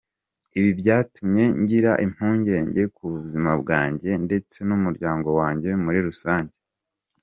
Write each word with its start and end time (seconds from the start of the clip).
Ibi 0.57 0.71
byatumye 0.79 1.43
ngira 1.61 1.91
impungenge 2.05 2.81
ku 2.95 3.03
buzima 3.13 3.51
bwanjye 3.61 4.09
ndetse 4.25 4.57
n’umuryango 4.67 5.29
wanjye 5.39 5.69
muri 5.83 5.99
rusange”. 6.07 6.55